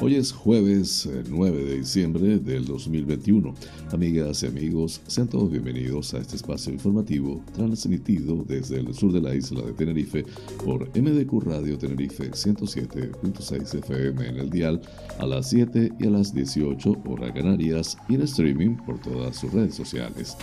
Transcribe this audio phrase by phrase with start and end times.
[0.00, 3.52] Hoy es jueves 9 eh, de diciembre del 2021.
[3.90, 9.20] Amigas y amigos, sean todos bienvenidos a este espacio informativo transmitido desde el sur de
[9.20, 10.24] la isla de Tenerife
[10.64, 14.80] por MDQ Radio Tenerife 107.6 FM en el dial
[15.18, 19.52] a las 7 y a las 18 horas canarias y en streaming por todas sus
[19.52, 20.36] redes sociales.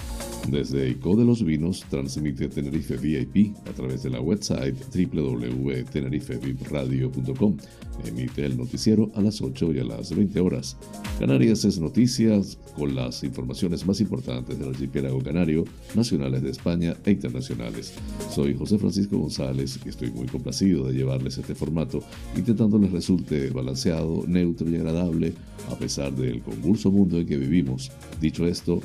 [0.49, 7.57] Desde ICO de los Vinos transmite Tenerife VIP a través de la website www.tenerifevipradio.com.
[8.05, 10.77] Emite el noticiero a las 8 y a las 20 horas.
[11.19, 15.63] Canarias es noticias con las informaciones más importantes del archipiélago canario,
[15.95, 17.93] nacionales de España e internacionales.
[18.33, 22.01] Soy José Francisco González y estoy muy complacido de llevarles este formato,
[22.35, 25.33] intentando les resulte balanceado, neutro y agradable
[25.71, 27.91] a pesar del convulso mundo en que vivimos.
[28.21, 28.81] Dicho esto,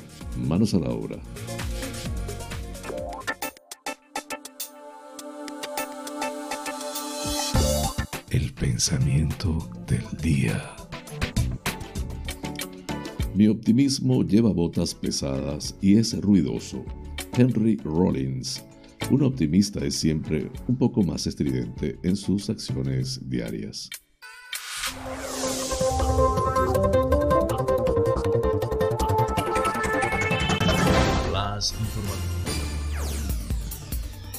[0.47, 1.17] manos a la obra.
[8.61, 10.75] Pensamiento del día.
[13.33, 16.85] Mi optimismo lleva botas pesadas y es ruidoso.
[17.35, 18.63] Henry Rollins.
[19.09, 23.89] Un optimista es siempre un poco más estridente en sus acciones diarias.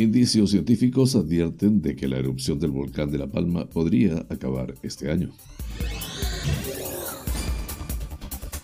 [0.03, 5.13] Indicios científicos advierten de que la erupción del volcán de La Palma podría acabar este
[5.13, 5.31] año.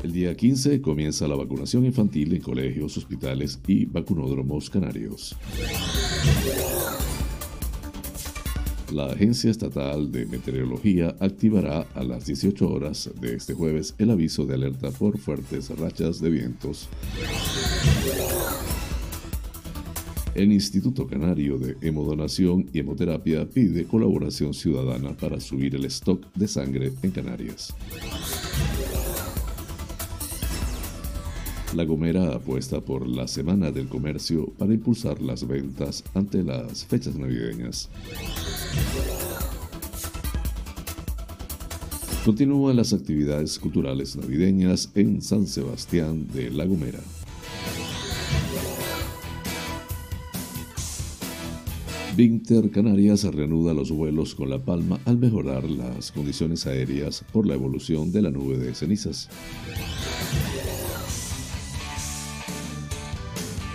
[0.03, 5.37] El día 15 comienza la vacunación infantil en colegios, hospitales y vacunódromos canarios.
[8.93, 14.45] La Agencia Estatal de Meteorología activará a las 18 horas de este jueves el aviso
[14.45, 16.89] de alerta por fuertes rachas de vientos.
[20.35, 26.47] El Instituto Canario de Hemodonación y Hemoterapia pide colaboración ciudadana para subir el stock de
[26.47, 27.75] sangre en Canarias.
[31.75, 37.17] La Gomera apuesta por la Semana del Comercio para impulsar las ventas ante las fechas
[37.17, 37.91] navideñas.
[42.25, 47.01] Continúan las actividades culturales navideñas en San Sebastián de La Gomera.
[52.19, 57.55] Vinter Canarias reanuda los vuelos con La Palma al mejorar las condiciones aéreas por la
[57.55, 59.29] evolución de la nube de cenizas.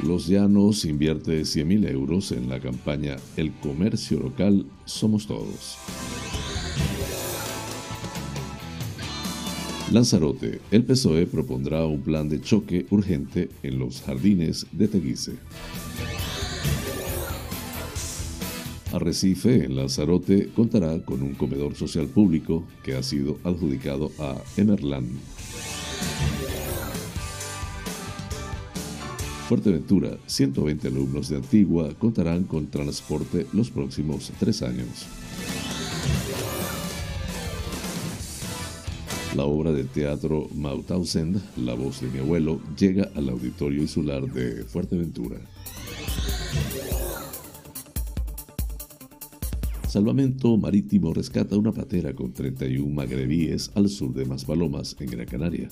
[0.05, 5.77] Los Llanos invierte 100.000 euros en la campaña El comercio local somos todos.
[9.93, 15.37] Lanzarote, el PSOE propondrá un plan de choque urgente en los jardines de Teguise.
[18.93, 25.09] Arrecife, en Lanzarote, contará con un comedor social público que ha sido adjudicado a Emerland.
[29.49, 35.07] Fuerteventura, 120 alumnos de Antigua contarán con transporte los próximos tres años.
[39.35, 44.63] La obra de teatro Mauthausen, La voz de mi abuelo, llega al auditorio insular de
[44.63, 45.37] Fuerteventura.
[49.93, 55.69] Salvamento Marítimo rescata una patera con 31 magrebíes al sur de Maspalomas, en Gran Canaria.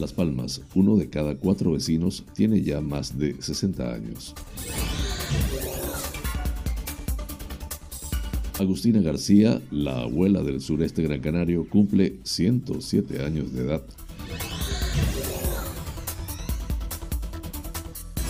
[0.00, 4.34] Las Palmas, uno de cada cuatro vecinos tiene ya más de 60 años.
[8.58, 13.82] Agustina García, la abuela del sureste gran canario, cumple 107 años de edad.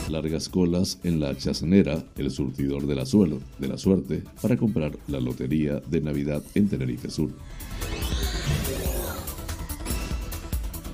[0.08, 3.04] Largas colas en la chasnera, el surtidor de la,
[3.58, 7.30] de la suerte, para comprar la lotería de Navidad en Tenerife Sur.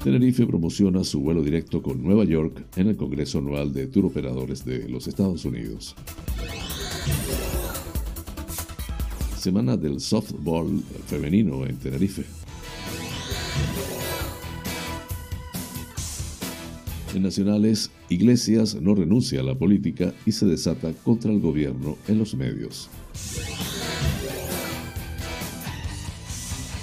[0.03, 4.65] Tenerife promociona su vuelo directo con Nueva York en el Congreso Anual de Tour Operadores
[4.65, 5.97] de los Estados Unidos.
[9.37, 12.25] Semana del softball femenino en Tenerife.
[17.15, 22.19] En nacionales, Iglesias no renuncia a la política y se desata contra el gobierno en
[22.19, 22.91] los medios.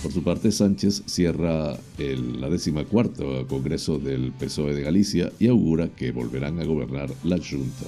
[0.01, 5.89] Por su parte, Sánchez cierra el, la decimacuarta Congreso del PSOE de Galicia y augura
[5.89, 7.85] que volverán a gobernar la Junta.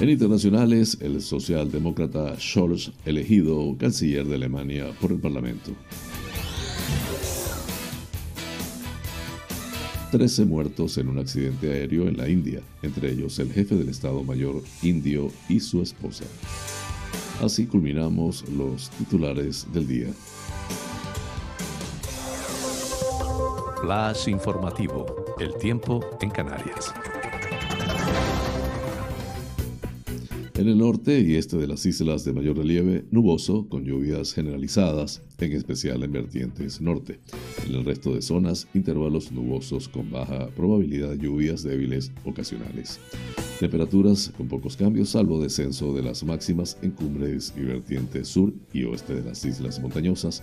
[0.00, 5.72] En internacionales, el socialdemócrata Scholz elegido canciller de Alemania por el Parlamento.
[10.10, 14.24] 13 muertos en un accidente aéreo en la India, entre ellos el jefe del Estado
[14.24, 16.24] Mayor indio y su esposa.
[17.40, 20.08] Así culminamos los titulares del día.
[23.80, 26.92] Flash informativo, el tiempo en Canarias.
[30.60, 35.22] En el norte y este de las islas de mayor relieve, nuboso, con lluvias generalizadas,
[35.38, 37.18] en especial en vertientes norte.
[37.66, 43.00] En el resto de zonas, intervalos nubosos con baja probabilidad de lluvias débiles ocasionales.
[43.60, 48.84] Temperaturas con pocos cambios, salvo descenso de las máximas en cumbres y vertientes sur y
[48.84, 50.42] oeste de las islas montañosas.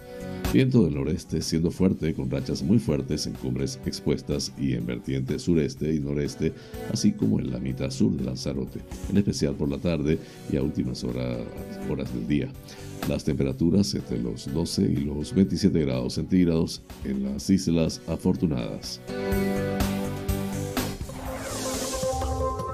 [0.53, 5.41] Viento del noreste siendo fuerte con rachas muy fuertes en cumbres expuestas y en vertientes
[5.41, 6.53] sureste y noreste,
[6.93, 10.19] así como en la mitad sur de Lanzarote, en especial por la tarde
[10.51, 11.39] y a últimas horas,
[11.89, 12.49] horas del día.
[13.09, 19.01] Las temperaturas entre los 12 y los 27 grados centígrados en las Islas Afortunadas.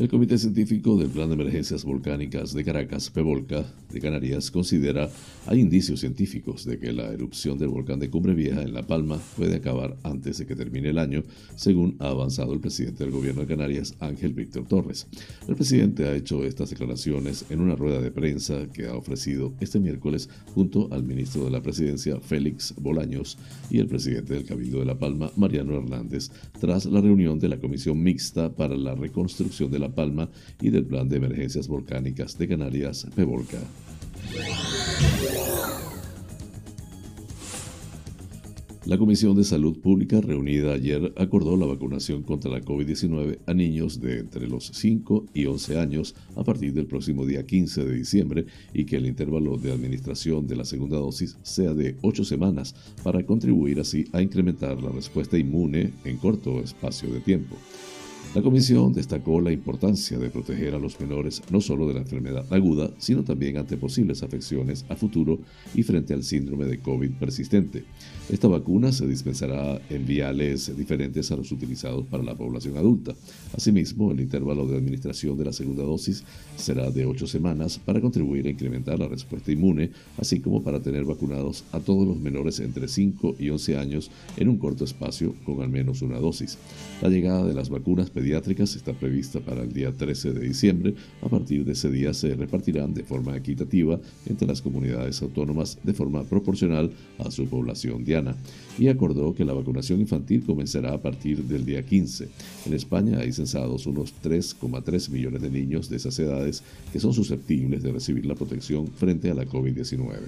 [0.00, 5.10] El Comité Científico del Plan de Emergencias Volcánicas de Caracas, PEVOLCA, de Canarias, considera
[5.46, 9.18] hay indicios científicos de que la erupción del volcán de Cumbre Vieja en La Palma
[9.36, 11.22] puede acabar antes de que termine el año,
[11.54, 15.06] según ha avanzado el presidente del Gobierno de Canarias, Ángel Víctor Torres.
[15.46, 19.80] El presidente ha hecho estas declaraciones en una rueda de prensa que ha ofrecido este
[19.80, 23.36] miércoles junto al ministro de la Presidencia, Félix Bolaños,
[23.70, 27.58] y el presidente del Cabildo de La Palma, Mariano Hernández, tras la reunión de la
[27.58, 32.48] Comisión Mixta para la Reconstrucción de La Palma y del Plan de Emergencias Volcánicas de
[32.48, 33.58] Canarias, PEVOLCA.
[38.90, 44.00] La Comisión de Salud Pública reunida ayer acordó la vacunación contra la COVID-19 a niños
[44.00, 48.46] de entre los 5 y 11 años a partir del próximo día 15 de diciembre
[48.72, 53.24] y que el intervalo de administración de la segunda dosis sea de 8 semanas para
[53.24, 57.56] contribuir así a incrementar la respuesta inmune en corto espacio de tiempo.
[58.32, 62.46] La comisión destacó la importancia de proteger a los menores no solo de la enfermedad
[62.52, 65.40] aguda, sino también ante posibles afecciones a futuro
[65.74, 67.82] y frente al síndrome de COVID persistente.
[68.30, 73.16] Esta vacuna se dispensará en viales diferentes a los utilizados para la población adulta.
[73.52, 76.22] Asimismo, el intervalo de administración de la segunda dosis
[76.54, 81.04] será de ocho semanas para contribuir a incrementar la respuesta inmune, así como para tener
[81.04, 85.62] vacunados a todos los menores entre 5 y 11 años en un corto espacio con
[85.62, 86.58] al menos una dosis.
[87.02, 90.94] La llegada de las vacunas pediátricas está prevista para el día 13 de diciembre.
[91.22, 95.94] A partir de ese día se repartirán de forma equitativa entre las comunidades autónomas de
[95.94, 98.36] forma proporcional a su población diaria
[98.78, 102.28] y acordó que la vacunación infantil comenzará a partir del día 15.
[102.66, 106.62] En España hay censados unos 3,3 millones de niños de esas edades
[106.92, 110.18] que son susceptibles de recibir la protección frente a la COVID-19.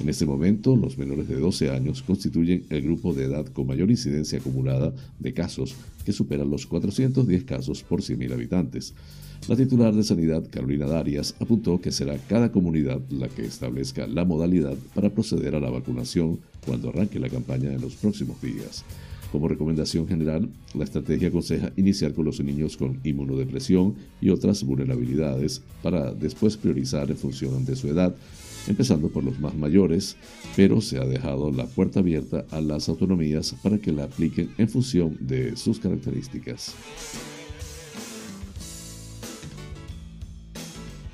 [0.00, 3.90] En este momento, los menores de 12 años constituyen el grupo de edad con mayor
[3.90, 5.74] incidencia acumulada de casos,
[6.08, 8.94] que superan los 410 casos por 100.000 habitantes.
[9.46, 14.24] La titular de Sanidad, Carolina Darias, apuntó que será cada comunidad la que establezca la
[14.24, 18.86] modalidad para proceder a la vacunación cuando arranque la campaña en los próximos días.
[19.30, 25.60] Como recomendación general, la estrategia aconseja iniciar con los niños con inmunodepresión y otras vulnerabilidades
[25.82, 28.16] para después priorizar en función de su edad,
[28.68, 30.16] empezando por los más mayores,
[30.56, 34.68] pero se ha dejado la puerta abierta a las autonomías para que la apliquen en
[34.68, 36.74] función de sus características.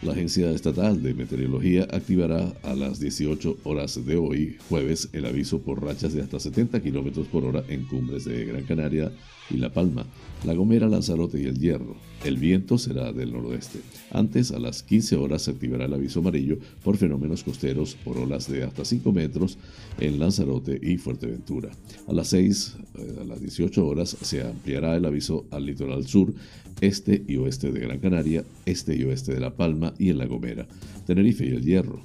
[0.05, 5.63] La Agencia Estatal de Meteorología activará a las 18 horas de hoy, jueves, el aviso
[5.63, 9.11] por rachas de hasta 70 km por hora en cumbres de Gran Canaria
[9.51, 10.07] y La Palma,
[10.45, 11.97] La Gomera, Lanzarote y El Hierro.
[12.25, 13.81] El viento será del noroeste.
[14.11, 18.51] Antes, a las 15 horas, se activará el aviso amarillo por fenómenos costeros por olas
[18.51, 19.59] de hasta 5 metros
[20.01, 21.71] en Lanzarote y Fuerteventura.
[22.09, 26.33] A las 6, eh, a las 18 horas, se ampliará el aviso al litoral sur
[26.81, 30.27] este y oeste de Gran Canaria, este y oeste de La Palma y en La
[30.27, 30.67] Gomera,
[31.07, 32.03] Tenerife y El Hierro.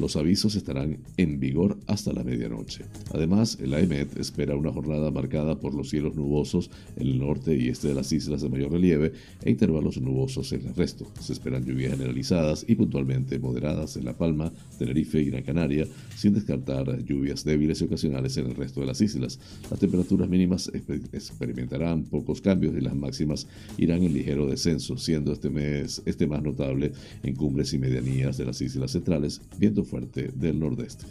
[0.00, 2.84] Los avisos estarán en vigor hasta la medianoche.
[3.12, 7.68] Además, el AEMET espera una jornada marcada por los cielos nubosos en el norte y
[7.68, 11.06] este de las islas de mayor relieve e intervalos nubosos en el resto.
[11.20, 16.34] Se esperan lluvias generalizadas y puntualmente moderadas en La Palma, Tenerife y Gran Canaria, sin
[16.34, 19.38] descartar lluvias débiles y ocasionales en el resto de las islas.
[19.70, 20.70] Las temperaturas mínimas
[21.12, 23.46] experimentarán pocos cambios y las máximas
[23.76, 28.44] irán en ligero descenso, siendo este mes este más notable en cumbres y medianías de
[28.44, 31.06] las islas centrales, viento fuerte del nordeste.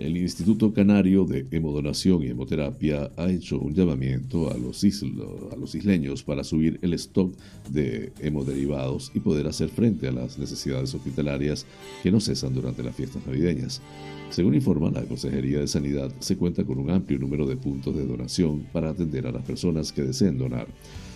[0.00, 5.74] El Instituto Canario de Hemodonación y Hemoterapia ha hecho un llamamiento a los, a los
[5.74, 7.36] isleños para subir el stock
[7.68, 11.66] de hemoderivados y poder hacer frente a las necesidades hospitalarias
[12.02, 13.82] que no cesan durante las fiestas navideñas.
[14.30, 18.06] Según informa la Consejería de Sanidad, se cuenta con un amplio número de puntos de
[18.06, 20.66] donación para atender a las personas que deseen donar.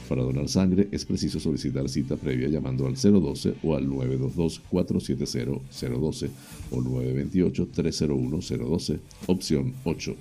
[0.09, 6.31] Para donar sangre es preciso solicitar cita previa llamando al 012 o al 922-470-012
[6.71, 10.17] o 928-301-012, opción 8,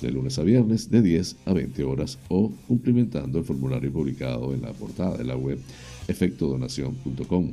[0.00, 4.62] de lunes a viernes de 10 a 20 horas o cumplimentando el formulario publicado en
[4.62, 5.58] la portada de la web
[6.08, 7.52] efectodonación.com.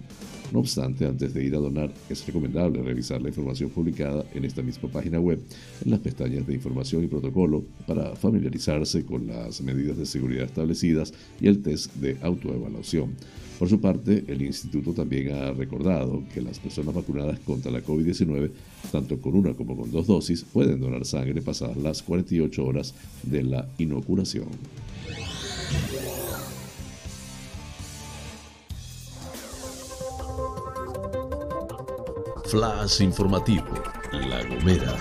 [0.51, 4.61] No obstante, antes de ir a donar, es recomendable revisar la información publicada en esta
[4.61, 5.39] misma página web
[5.83, 11.13] en las pestañas de información y protocolo para familiarizarse con las medidas de seguridad establecidas
[11.41, 13.15] y el test de autoevaluación.
[13.57, 18.51] Por su parte, el instituto también ha recordado que las personas vacunadas contra la COVID-19,
[18.91, 22.93] tanto con una como con dos dosis, pueden donar sangre pasadas las 48 horas
[23.23, 24.49] de la inoculación.
[32.53, 33.65] Flash informativo,
[34.11, 34.95] La Gomera.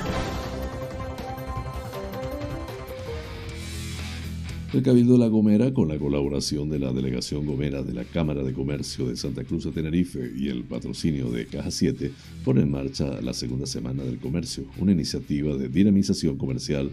[4.73, 8.55] El Cabildo La Gomera, con la colaboración de la Delegación Gomera de la Cámara de
[8.55, 12.11] Comercio de Santa Cruz de Tenerife y el patrocinio de Caja 7,
[12.43, 16.91] pone en marcha la segunda semana del comercio, una iniciativa de dinamización comercial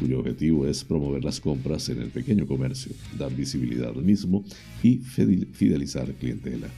[0.00, 4.42] cuyo objetivo es promover las compras en el pequeño comercio, dar visibilidad al mismo
[4.82, 6.68] y fidelizar clientela.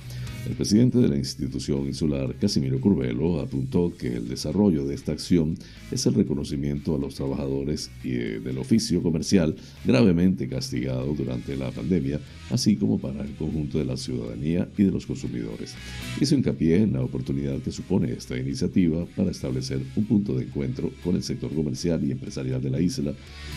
[0.47, 5.57] El presidente de la institución insular, Casimiro Curvelo, apuntó que el desarrollo de esta acción
[5.91, 9.55] es el reconocimiento a los trabajadores eh, del oficio comercial
[9.85, 14.91] gravemente castigado durante la pandemia, así como para el conjunto de la ciudadanía y de
[14.91, 15.75] los consumidores.
[16.21, 20.91] Hizo hincapié en la oportunidad que supone esta iniciativa para establecer un punto de encuentro
[21.05, 23.13] con el sector comercial y empresarial de la isla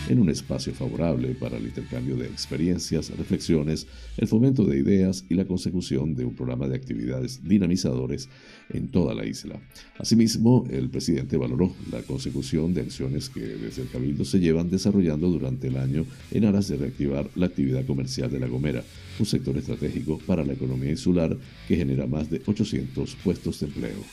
[0.09, 3.87] en un espacio favorable para el intercambio de experiencias, reflexiones,
[4.17, 8.29] el fomento de ideas y la consecución de un programa de actividades dinamizadores
[8.69, 9.59] en toda la isla.
[9.97, 15.29] Asimismo, el presidente valoró la consecución de acciones que desde el Cabildo se llevan desarrollando
[15.29, 18.83] durante el año en aras de reactivar la actividad comercial de La Gomera,
[19.19, 21.37] un sector estratégico para la economía insular
[21.67, 24.03] que genera más de 800 puestos de empleo.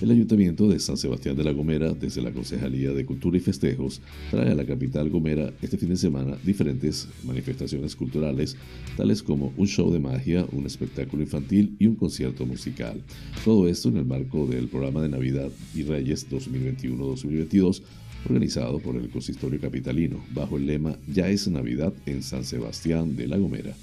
[0.00, 4.00] El Ayuntamiento de San Sebastián de la Gomera, desde la Concejalía de Cultura y Festejos,
[4.30, 8.56] trae a la capital Gomera este fin de semana diferentes manifestaciones culturales,
[8.96, 13.02] tales como un show de magia, un espectáculo infantil y un concierto musical.
[13.44, 17.82] Todo esto en el marco del programa de Navidad y Reyes 2021-2022
[18.24, 23.26] organizado por el Consistorio Capitalino, bajo el lema Ya es Navidad en San Sebastián de
[23.26, 23.74] la Gomera.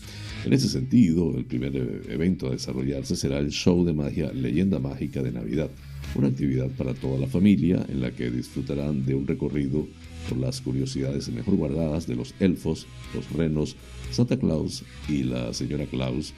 [0.46, 1.76] En ese sentido, el primer
[2.10, 5.70] evento a desarrollarse será el show de magia Leyenda Mágica de Navidad,
[6.16, 9.88] una actividad para toda la familia en la que disfrutarán de un recorrido
[10.28, 13.76] por las curiosidades mejor guardadas de los elfos, los renos,
[14.12, 16.34] Santa Claus y la señora Claus.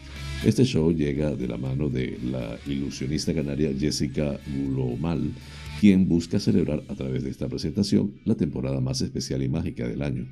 [0.46, 5.32] Este show llega de la mano de la ilusionista canaria Jessica Gulomal,
[5.80, 10.02] quien busca celebrar a través de esta presentación la temporada más especial y mágica del
[10.02, 10.28] año.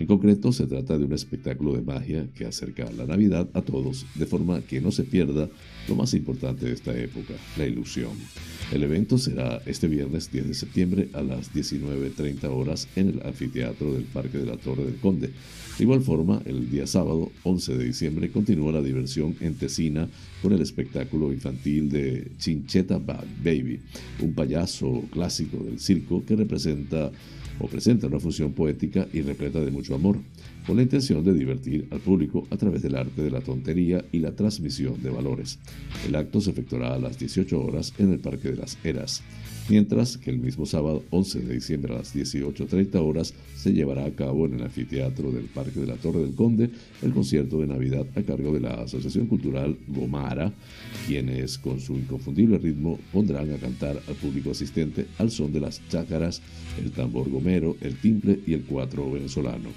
[0.00, 4.06] En concreto, se trata de un espectáculo de magia que acerca la Navidad a todos,
[4.14, 5.50] de forma que no se pierda
[5.88, 8.12] lo más importante de esta época, la ilusión.
[8.72, 13.92] El evento será este viernes 10 de septiembre a las 19.30 horas en el anfiteatro
[13.92, 15.32] del Parque de la Torre del Conde.
[15.76, 20.08] De igual forma, el día sábado 11 de diciembre continúa la diversión en Tesina
[20.40, 23.80] con el espectáculo infantil de Chincheta Bad Baby,
[24.20, 27.12] un payaso clásico del circo que representa
[27.60, 30.16] o presenta una función poética y repleta de mucho amor,
[30.70, 34.20] con la intención de divertir al público a través del arte de la tontería y
[34.20, 35.58] la transmisión de valores.
[36.06, 39.20] El acto se efectuará a las 18 horas en el Parque de las Eras,
[39.68, 44.12] mientras que el mismo sábado 11 de diciembre a las 18.30 horas se llevará a
[44.12, 46.70] cabo en el anfiteatro del Parque de la Torre del Conde
[47.02, 50.52] el concierto de Navidad a cargo de la Asociación Cultural Gomara,
[51.08, 55.80] quienes con su inconfundible ritmo pondrán a cantar al público asistente al son de las
[55.88, 56.40] chácaras,
[56.80, 59.70] el tambor gomero, el timple y el cuatro venezolano.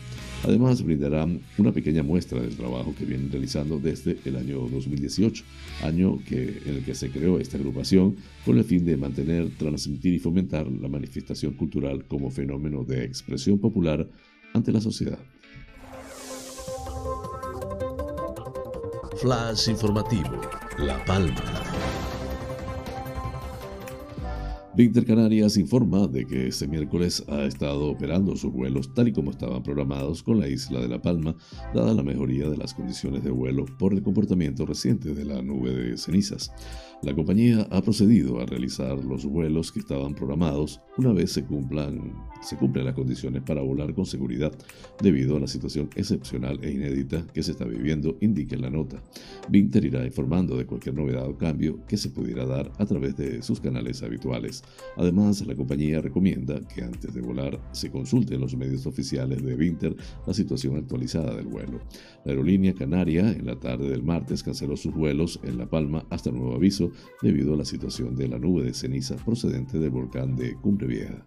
[0.43, 5.43] Además, brindarán una pequeña muestra del trabajo que vienen realizando desde el año 2018,
[5.83, 10.13] año que, en el que se creó esta agrupación con el fin de mantener, transmitir
[10.13, 14.05] y fomentar la manifestación cultural como fenómeno de expresión popular
[14.53, 15.19] ante la sociedad.
[19.21, 20.41] Flash informativo,
[20.77, 21.92] La Palma.
[24.75, 29.29] Vinter Canarias informa de que este miércoles ha estado operando sus vuelos tal y como
[29.29, 31.35] estaban programados con la isla de La Palma,
[31.75, 35.69] dada la mejoría de las condiciones de vuelo por el comportamiento reciente de la nube
[35.75, 36.51] de cenizas.
[37.03, 42.13] La compañía ha procedido a realizar los vuelos que estaban programados una vez se cumplan
[42.43, 44.51] se cumplen las condiciones para volar con seguridad
[45.01, 49.01] debido a la situación excepcional e inédita que se está viviendo, indica en la nota.
[49.49, 53.41] Vinter irá informando de cualquier novedad o cambio que se pudiera dar a través de
[53.41, 54.62] sus canales habituales.
[54.95, 59.55] Además, la compañía recomienda que antes de volar se consulte en los medios oficiales de
[59.55, 59.95] Vinter
[60.27, 61.79] la situación actualizada del vuelo.
[62.25, 66.31] La aerolínea canaria en la tarde del martes canceló sus vuelos en La Palma hasta
[66.31, 66.91] nuevo aviso
[67.21, 71.25] debido a la situación de la nube de ceniza procedente del volcán de Cumbre Vieja.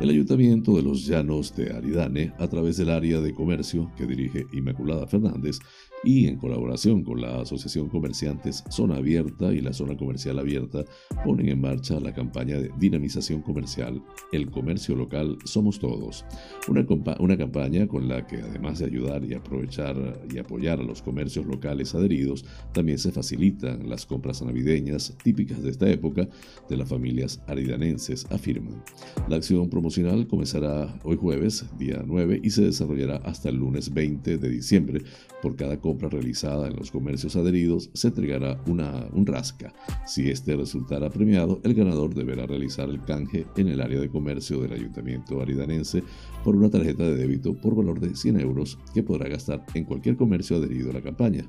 [0.00, 4.44] El Ayuntamiento de los Llanos de Aridane, a través del área de comercio que dirige
[4.52, 5.60] Inmaculada Fernández,
[6.04, 10.84] y en colaboración con la Asociación Comerciantes Zona Abierta y la Zona Comercial Abierta
[11.24, 16.24] ponen en marcha la campaña de dinamización comercial El comercio local somos todos.
[16.68, 16.86] Una,
[17.18, 19.96] una campaña con la que además de ayudar y aprovechar
[20.32, 25.70] y apoyar a los comercios locales adheridos, también se facilitan las compras navideñas típicas de
[25.70, 26.28] esta época
[26.68, 28.82] de las familias aridanenses, afirman.
[29.28, 34.38] La acción promocional comenzará hoy jueves, día 9, y se desarrollará hasta el lunes 20
[34.38, 35.02] de diciembre
[35.42, 39.72] por cada compra realizada en los comercios adheridos, se entregará una, un rasca.
[40.06, 44.60] Si este resultara premiado, el ganador deberá realizar el canje en el área de comercio
[44.60, 46.02] del Ayuntamiento Aridanense
[46.42, 50.16] por una tarjeta de débito por valor de 100 euros que podrá gastar en cualquier
[50.16, 51.48] comercio adherido a la campaña.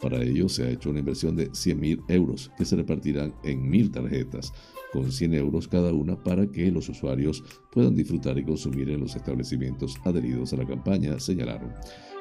[0.00, 3.92] Para ello se ha hecho una inversión de 100.000 euros que se repartirán en 1.000
[3.92, 4.52] tarjetas
[4.92, 9.16] con 100 euros cada una para que los usuarios puedan disfrutar y consumir en los
[9.16, 11.72] establecimientos adheridos a la campaña, señalaron.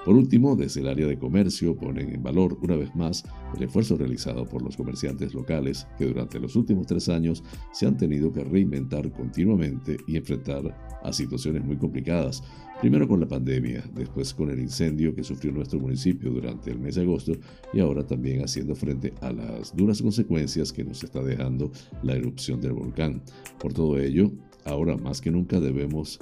[0.05, 3.23] Por último, desde el área de comercio ponen en valor una vez más
[3.57, 7.97] el esfuerzo realizado por los comerciantes locales que durante los últimos tres años se han
[7.97, 12.43] tenido que reinventar continuamente y enfrentar a situaciones muy complicadas,
[12.81, 16.93] primero con la pandemia, después con el incendio que sufrió nuestro municipio durante el mes
[16.93, 17.31] de agosto
[17.73, 21.71] y ahora también haciendo frente a las duras consecuencias que nos está dejando
[22.03, 23.23] la erupción del volcán.
[23.59, 24.31] Por todo ello,
[24.65, 26.19] ahora más que nunca debemos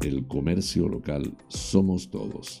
[0.00, 2.60] el comercio local somos todos.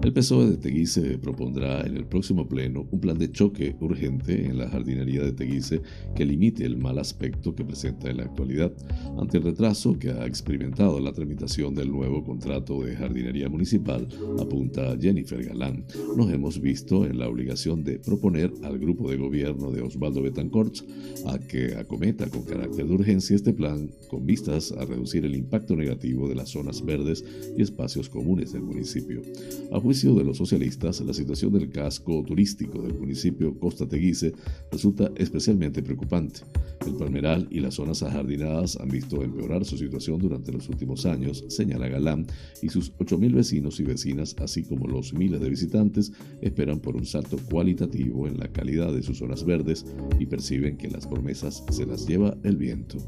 [0.00, 4.56] El PSOE de Teguise propondrá en el próximo pleno un plan de choque urgente en
[4.56, 5.82] la jardinería de Teguise
[6.14, 8.72] que limite el mal aspecto que presenta en la actualidad.
[9.18, 14.08] Ante el retraso que ha experimentado la tramitación del nuevo contrato de jardinería municipal,
[14.40, 15.84] apunta Jennifer Galán,
[16.16, 20.76] nos hemos visto en la obligación de proponer al grupo de gobierno de Osvaldo Betancourt
[21.26, 25.74] a que acometa con carácter de urgencia este plan con vistas a reducir el impacto
[25.74, 27.24] negativo de las zonas verdes
[27.56, 29.22] y espacios comunes del municipio
[29.88, 34.34] juicio de los socialistas, la situación del casco turístico del municipio Costa Teguise
[34.70, 36.40] resulta especialmente preocupante.
[36.86, 41.42] El palmeral y las zonas ajardinadas han visto empeorar su situación durante los últimos años,
[41.48, 42.26] señala Galán,
[42.60, 47.06] y sus 8.000 vecinos y vecinas, así como los miles de visitantes, esperan por un
[47.06, 49.86] salto cualitativo en la calidad de sus zonas verdes
[50.18, 52.98] y perciben que las promesas se las lleva el viento.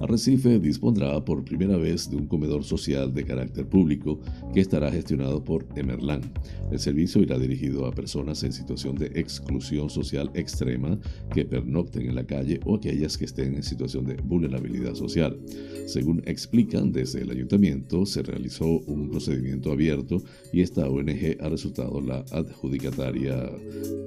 [0.00, 4.20] Arrecife dispondrá por primera vez de un comedor social de carácter público
[4.52, 6.20] que estará gestionado por Emerlan.
[6.70, 10.98] El servicio irá dirigido a personas en situación de exclusión social extrema
[11.32, 15.38] que pernocten en la calle o aquellas que estén en situación de vulnerabilidad social.
[15.86, 22.00] Según explican desde el ayuntamiento, se realizó un procedimiento abierto y esta ONG ha resultado
[22.00, 23.50] la adjudicataria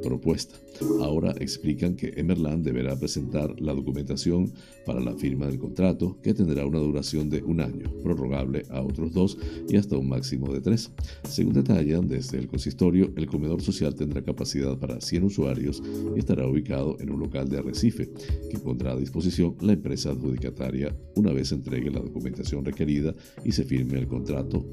[0.04, 0.56] propuesta.
[1.02, 4.54] Ahora explican que Emerland deberá presentar la documentación
[4.90, 9.14] para la firma del contrato que tendrá una duración de un año, prorrogable a otros
[9.14, 10.92] dos y hasta un máximo de tres.
[11.30, 15.84] Según detallan desde el consistorio, el comedor social tendrá capacidad para 100 usuarios
[16.16, 18.10] y estará ubicado en un local de Arrecife,
[18.50, 23.14] que pondrá a disposición la empresa adjudicataria una vez entregue la documentación requerida
[23.46, 24.66] y se firme el contrato.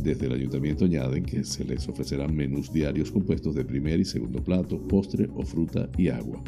[0.00, 4.44] Desde el ayuntamiento añaden que se les ofrecerán menús diarios compuestos de primer y segundo
[4.44, 6.40] plato, postre o fruta y agua.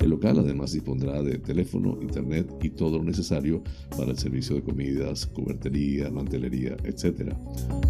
[0.00, 3.62] El local además dispondrá de teléfono, internet y todo lo necesario
[3.96, 7.32] para el servicio de comidas, cubertería, mantelería, etc.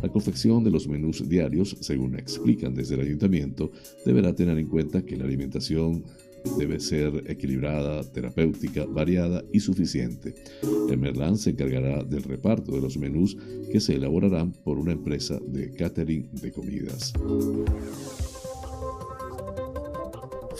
[0.02, 3.72] La confección de los menús diarios, según explican desde el ayuntamiento,
[4.04, 6.04] deberá tener en cuenta que la alimentación
[6.58, 10.34] debe ser equilibrada, terapéutica, variada y suficiente.
[10.90, 13.36] El Merlán se encargará del reparto de los menús
[13.70, 17.12] que se elaborarán por una empresa de catering de comidas.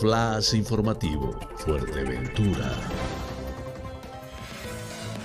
[0.03, 2.73] Flash informativo, Fuerteventura.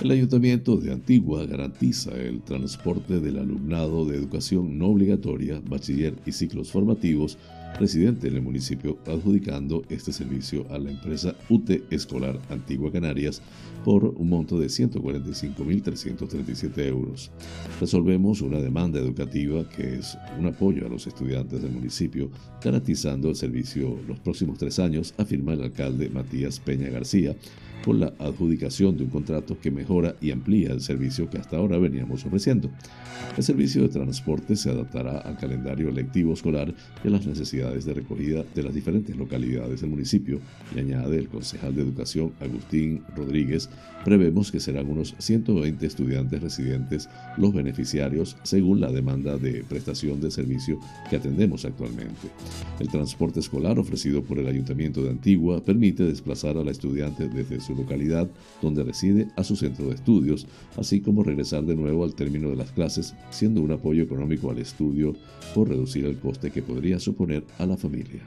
[0.00, 6.30] El Ayuntamiento de Antigua garantiza el transporte del alumnado de educación no obligatoria, bachiller y
[6.30, 7.38] ciclos formativos
[7.78, 13.40] residente en el municipio, adjudicando este servicio a la empresa UT Escolar Antigua Canarias
[13.84, 17.30] por un monto de 145.337 euros.
[17.80, 22.30] Resolvemos una demanda educativa que es un apoyo a los estudiantes del municipio,
[22.62, 27.34] garantizando el servicio los próximos tres años, afirma el alcalde Matías Peña García,
[27.84, 31.78] con la adjudicación de un contrato que mejora y amplía el servicio que hasta ahora
[31.78, 32.70] veníamos ofreciendo.
[33.36, 37.94] El servicio de transporte se adaptará al calendario lectivo escolar y a las necesidades de
[37.94, 40.38] recogida de las diferentes localidades del municipio,
[40.74, 43.68] y añade el concejal de Educación Agustín Rodríguez,
[44.04, 50.30] prevemos que serán unos 120 estudiantes residentes los beneficiarios según la demanda de prestación de
[50.30, 50.78] servicio
[51.10, 52.28] que atendemos actualmente.
[52.78, 57.60] El transporte escolar ofrecido por el Ayuntamiento de Antigua permite desplazar a la estudiante desde
[57.60, 58.30] su localidad
[58.62, 62.56] donde reside a su centro de estudios, así como regresar de nuevo al término de
[62.56, 65.16] las clases, siendo un apoyo económico al estudio
[65.54, 68.22] por reducir el coste que podría suponer a la familia.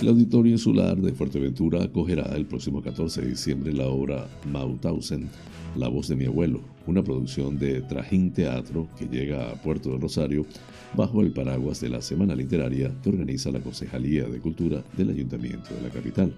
[0.00, 5.28] El Auditorio Insular de Fuerteventura acogerá el próximo 14 de diciembre la obra Mauthausen,
[5.76, 10.00] La voz de mi abuelo, una producción de Trajín Teatro que llega a Puerto del
[10.00, 10.46] Rosario
[10.96, 15.74] bajo el paraguas de la Semana Literaria que organiza la Concejalía de Cultura del Ayuntamiento
[15.74, 16.34] de la capital.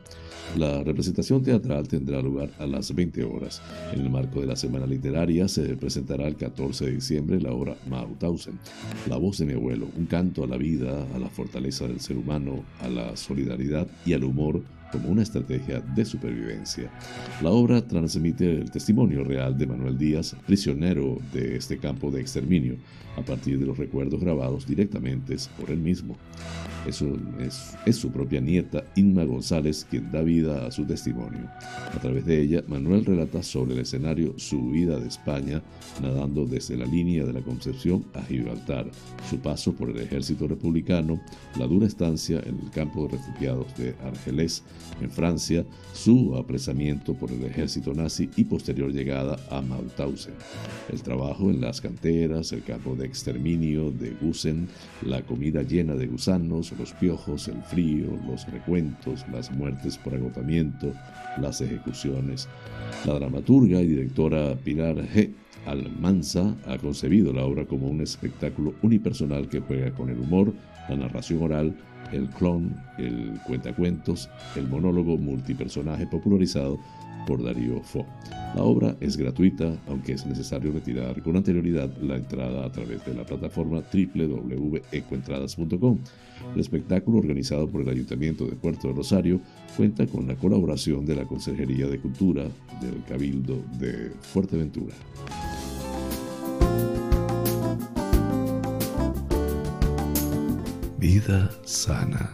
[0.57, 3.63] La representación teatral tendrá lugar a las 20 horas.
[3.93, 7.77] En el marco de la Semana Literaria se presentará el 14 de diciembre la obra
[7.89, 8.59] Mauthausen,
[9.09, 12.17] La voz de mi abuelo, un canto a la vida, a la fortaleza del ser
[12.17, 16.91] humano, a la solidaridad y al humor como una estrategia de supervivencia.
[17.43, 22.77] La obra transmite el testimonio real de Manuel Díaz, prisionero de este campo de exterminio,
[23.17, 26.17] a partir de los recuerdos grabados directamente por él mismo.
[26.87, 27.05] Es,
[27.85, 31.47] es, su propia nieta, Inma González, quien da vida a su testimonio.
[31.95, 35.63] A través de ella, Manuel relata sobre el escenario su huida de España,
[36.01, 38.91] nadando desde la línea de la Concepción a Gibraltar,
[39.29, 41.21] su paso por el ejército republicano,
[41.59, 44.63] la dura estancia en el campo de refugiados de Argelés,
[45.01, 50.35] en Francia, su apresamiento por el ejército nazi y posterior llegada a Mauthausen,
[50.91, 54.69] el trabajo en las canteras, el campo de exterminio de Gusen,
[55.03, 60.93] la comida llena de gusanos, los piojos, el frío, los recuentos, las muertes por agotamiento,
[61.41, 62.49] las ejecuciones.
[63.07, 65.31] La dramaturga y directora Pilar G.
[65.67, 70.53] Almanza ha concebido la obra como un espectáculo unipersonal que juega con el humor,
[70.89, 71.77] la narración oral,
[72.13, 76.79] el clon, el cuentacuentos, el monólogo multipersonaje popularizado
[77.27, 78.05] por Darío Fo.
[78.55, 83.15] La obra es gratuita, aunque es necesario retirar con anterioridad la entrada a través de
[83.15, 85.99] la plataforma www.ecoentradas.com.
[86.55, 89.41] El espectáculo organizado por el Ayuntamiento de Puerto de Rosario
[89.77, 92.43] cuenta con la colaboración de la Consejería de Cultura
[92.81, 94.97] del Cabildo de Fuerteventura.
[101.01, 102.31] Vida sana.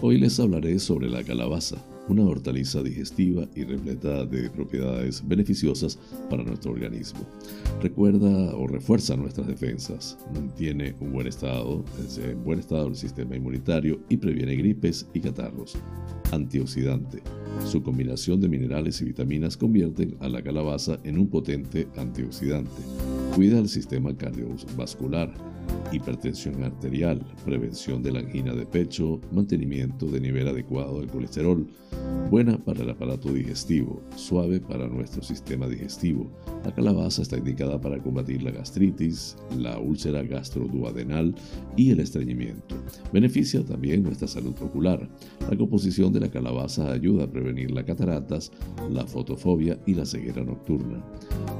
[0.00, 5.98] Hoy les hablaré sobre la calabaza, una hortaliza digestiva y repleta de propiedades beneficiosas
[6.30, 7.26] para nuestro organismo.
[7.82, 11.84] Recuerda o refuerza nuestras defensas, mantiene un buen estado,
[12.18, 15.76] en buen estado el sistema inmunitario y previene gripes y catarros.
[16.30, 17.20] Antioxidante
[17.66, 22.82] Su combinación de minerales y vitaminas convierten a la calabaza en un potente antioxidante.
[23.34, 25.34] Cuida el sistema cardiovascular
[25.92, 31.66] hipertensión arterial, prevención de la angina de pecho, mantenimiento de nivel adecuado de colesterol,
[32.30, 36.30] buena para el aparato digestivo, suave para nuestro sistema digestivo.
[36.64, 41.34] La calabaza está indicada para combatir la gastritis, la úlcera gastroduodenal
[41.76, 42.74] y el estreñimiento.
[43.12, 45.08] Beneficia también nuestra salud ocular.
[45.48, 48.50] La composición de la calabaza ayuda a prevenir las cataratas,
[48.90, 51.04] la fotofobia y la ceguera nocturna.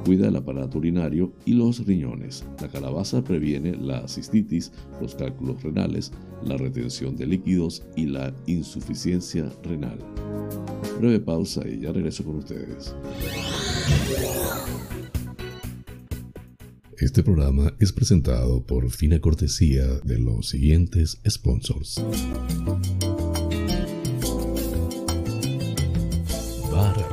[0.03, 2.45] Cuida el aparato urinario y los riñones.
[2.61, 4.71] La calabaza previene la cistitis,
[5.01, 6.11] los cálculos renales,
[6.43, 9.99] la retención de líquidos y la insuficiencia renal.
[10.99, 12.95] Breve pausa y ya regreso con ustedes.
[16.97, 22.01] Este programa es presentado por fina cortesía de los siguientes sponsors.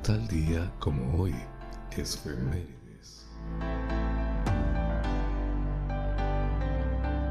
[0.02, 1.34] Tal día como hoy
[1.96, 3.26] es Femérides.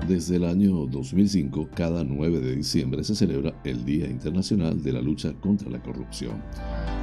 [0.08, 5.02] Desde el año 2005, cada 9 de diciembre se celebra el Día Internacional de la
[5.02, 6.42] Lucha contra la Corrupción.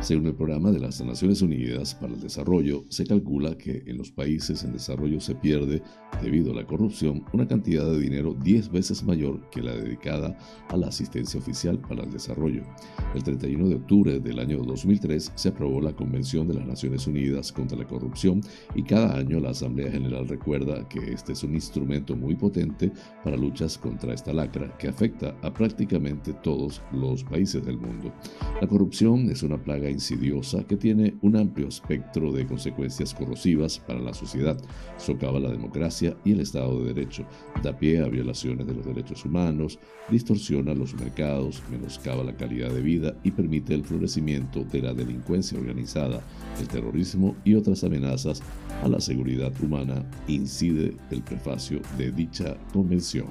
[0.07, 4.13] Según el programa de las Naciones Unidas para el Desarrollo, se calcula que en los
[4.13, 5.83] países en desarrollo se pierde,
[6.23, 10.39] debido a la corrupción, una cantidad de dinero 10 veces mayor que la dedicada
[10.69, 12.63] a la asistencia oficial para el desarrollo.
[13.17, 17.51] El 31 de octubre del año 2003 se aprobó la Convención de las Naciones Unidas
[17.51, 18.43] contra la Corrupción
[18.77, 22.93] y cada año la Asamblea General recuerda que este es un instrumento muy potente
[23.25, 28.13] para luchas contra esta lacra que afecta a prácticamente todos los países del mundo.
[28.61, 34.01] La corrupción es una plaga insidiosa que tiene un amplio espectro de consecuencias corrosivas para
[34.01, 34.57] la sociedad,
[34.99, 37.27] socava la democracia y el Estado de Derecho,
[37.63, 39.79] da pie a violaciones de los derechos humanos,
[40.11, 45.59] distorsiona los mercados, menoscaba la calidad de vida y permite el florecimiento de la delincuencia
[45.59, 46.21] organizada,
[46.61, 48.43] el terrorismo y otras amenazas
[48.83, 53.27] a la seguridad humana, incide el prefacio de dicha convención.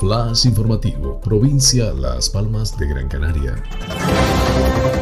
[0.00, 3.54] Flash informativo, provincia Las Palmas de Gran Canaria.
[4.56, 4.95] Thank you.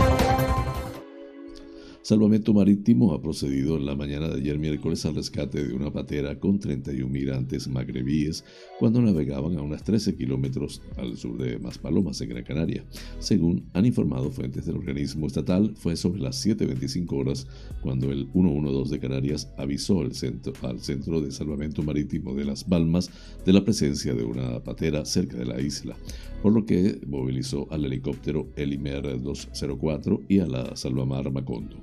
[2.04, 6.38] Salvamento Marítimo ha procedido en la mañana de ayer miércoles al rescate de una patera
[6.38, 8.44] con 31 migrantes magrebíes
[8.78, 12.84] cuando navegaban a unos 13 kilómetros al sur de Maspalomas, en Gran Canaria.
[13.20, 17.46] Según han informado fuentes del organismo estatal, fue sobre las 7.25 horas
[17.80, 22.64] cuando el 112 de Canarias avisó al centro, al centro de Salvamento Marítimo de Las
[22.64, 23.08] Palmas
[23.46, 25.96] de la presencia de una patera cerca de la isla,
[26.42, 31.78] por lo que movilizó al helicóptero Elimer 204 y a la Salvamar Macondo.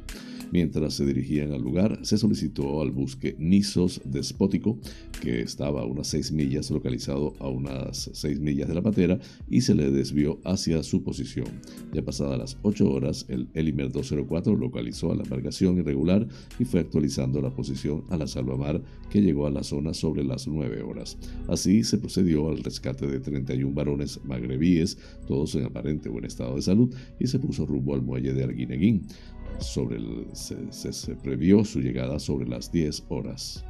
[0.51, 4.77] Mientras se dirigían al lugar, se solicitó al buque Nisos Despótico,
[5.21, 9.61] que estaba a unas 6 millas, localizado a unas 6 millas de la patera, y
[9.61, 11.47] se le desvió hacia su posición.
[11.93, 16.27] Ya pasadas las 8 horas, el Elimer 204 localizó a la embarcación irregular
[16.59, 20.47] y fue actualizando la posición a la salvamar, que llegó a la zona sobre las
[20.47, 21.17] 9 horas.
[21.47, 26.61] Así se procedió al rescate de 31 varones magrebíes, todos en aparente buen estado de
[26.61, 29.07] salud, y se puso rumbo al muelle de Arguineguín
[29.59, 33.63] sobre el, se, previó su llegada sobre las 10 horas.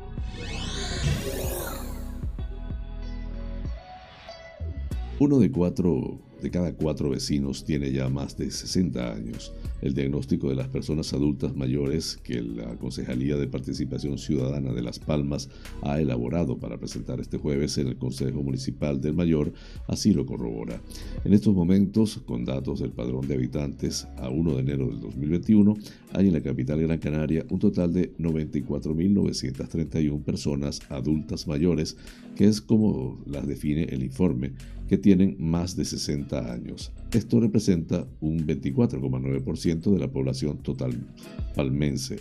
[5.20, 9.54] Uno de cuatro de cada cuatro vecinos tiene ya más de 60 años.
[9.82, 15.00] El diagnóstico de las personas adultas mayores que la Concejalía de Participación Ciudadana de Las
[15.00, 15.50] Palmas
[15.82, 19.54] ha elaborado para presentar este jueves en el Consejo Municipal del Mayor
[19.88, 20.82] así lo corrobora.
[21.24, 25.78] En estos momentos, con datos del padrón de habitantes a 1 de enero del 2021,
[26.14, 31.96] hay en la capital Gran Canaria un total de 94.931 personas adultas mayores,
[32.36, 34.52] que es como las define el informe,
[34.88, 36.92] que tienen más de 60 años.
[37.12, 40.92] Esto representa un 24,9% de la población total
[41.56, 42.20] palmense,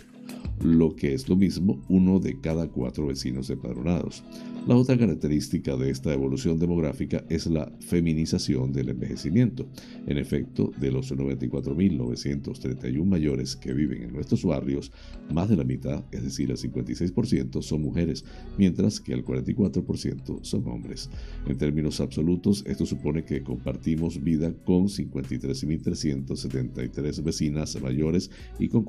[0.63, 4.23] lo que es lo mismo uno de cada cuatro vecinos empadronados.
[4.67, 9.67] La otra característica de esta evolución demográfica es la feminización del envejecimiento.
[10.05, 14.91] En efecto, de los 94.931 mayores que viven en nuestros barrios,
[15.33, 18.23] más de la mitad, es decir, el 56%, son mujeres,
[18.59, 21.09] mientras que el 44% son hombres.
[21.47, 28.29] En términos absolutos, esto supone que compartimos vida con 53.373 vecinas mayores
[28.59, 28.85] y con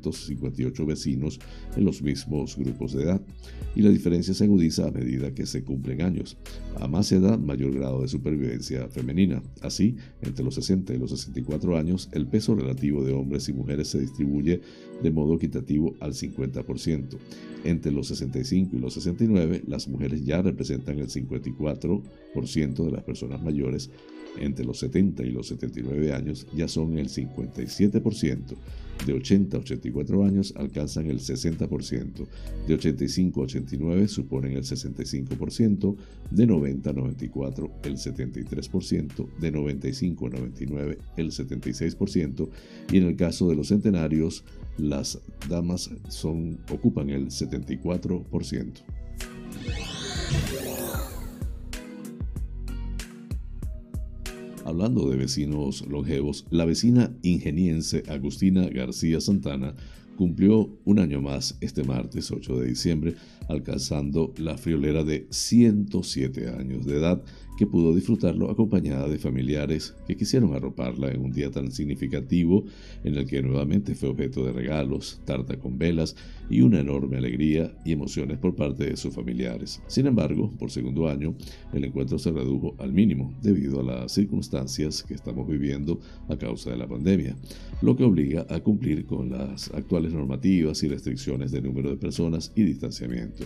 [0.00, 1.40] 41.458 vecinos
[1.76, 3.20] en los mismos grupos de edad.
[3.74, 6.36] Y la diferencia se agudiza a medida que se cumplen años.
[6.80, 9.42] A más edad, mayor grado de supervivencia femenina.
[9.60, 13.88] Así, entre los 60 y los 64 años, el peso relativo de hombres y mujeres
[13.88, 14.60] se distribuye
[15.02, 17.18] de modo equitativo al 50%.
[17.64, 23.42] Entre los 65 y los 69, las mujeres ya representan el 54% de las personas
[23.42, 23.90] mayores.
[24.38, 28.56] Entre los 70 y los 79 años ya son el 57%
[29.04, 32.26] de 80 a 84 años alcanzan el 60%,
[32.66, 35.96] de 85 a 89 suponen el 65%,
[36.30, 42.48] de 90 a 94 el 73%, de 95 a 99 el 76%
[42.92, 44.44] y en el caso de los centenarios
[44.78, 48.82] las damas son, ocupan el 74%.
[54.66, 59.76] Hablando de vecinos longevos, la vecina ingeniense Agustina García Santana
[60.16, 63.14] cumplió un año más este martes 8 de diciembre,
[63.48, 67.22] alcanzando la friolera de 107 años de edad
[67.56, 72.64] que pudo disfrutarlo acompañada de familiares que quisieron arroparla en un día tan significativo
[73.02, 76.16] en el que nuevamente fue objeto de regalos, tarta con velas
[76.50, 79.82] y una enorme alegría y emociones por parte de sus familiares.
[79.86, 81.34] Sin embargo, por segundo año,
[81.72, 85.98] el encuentro se redujo al mínimo debido a las circunstancias que estamos viviendo
[86.28, 87.36] a causa de la pandemia,
[87.80, 92.52] lo que obliga a cumplir con las actuales normativas y restricciones de número de personas
[92.54, 93.44] y distanciamiento.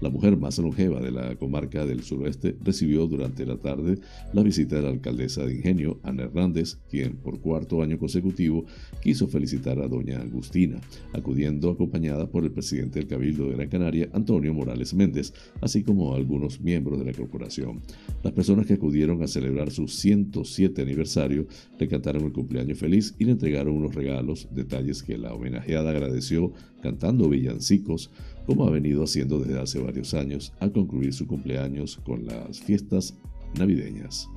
[0.00, 3.98] La mujer más longeva de la comarca del suroeste recibió durante la tarde
[4.32, 8.64] la visita de la alcaldesa de Ingenio, Ana Hernández, quien por cuarto año consecutivo
[9.02, 10.80] quiso felicitar a doña Agustina,
[11.12, 16.14] acudiendo acompañada por el presidente del Cabildo de Gran Canaria, Antonio Morales Méndez, así como
[16.14, 17.80] algunos miembros de la corporación.
[18.22, 21.46] Las personas que acudieron a celebrar su 107 aniversario
[21.78, 26.52] le cantaron el cumpleaños feliz y le entregaron unos regalos, detalles que la homenajeada agradeció
[26.82, 28.10] cantando villancicos,
[28.46, 33.14] como ha venido haciendo desde hace varios años al concluir su cumpleaños con las fiestas
[33.58, 34.28] navideñas.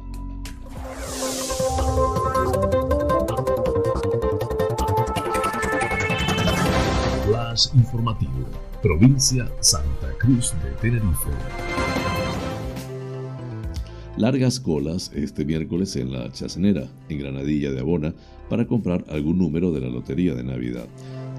[7.26, 8.46] Flash informativo,
[8.82, 11.30] provincia Santa Cruz de Tenerife.
[14.18, 18.14] Largas colas este miércoles en la Chacenera, en Granadilla de Abona,
[18.48, 20.88] para comprar algún número de la Lotería de Navidad.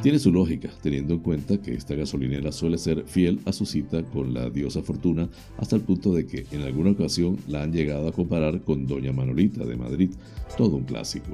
[0.04, 4.02] Tiene su lógica, teniendo en cuenta que esta gasolinera suele ser fiel a su cita
[4.02, 8.06] con la diosa Fortuna, hasta el punto de que en alguna ocasión la han llegado
[8.06, 10.10] a comparar con Doña Manolita de Madrid,
[10.58, 11.30] todo un clásico.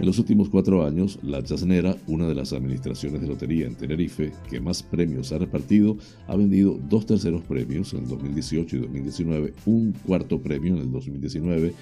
[0.00, 4.32] En los últimos cuatro años, la Chasnera, una de las administraciones de lotería en Tenerife
[4.48, 9.52] que más premios ha repartido, ha vendido dos terceros premios en el 2018 y 2019,
[9.66, 11.74] un cuarto premio en el 2019,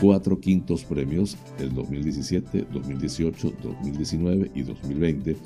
[0.00, 5.36] cuatro quintos premios el 2017, 2018, 2019 y 2020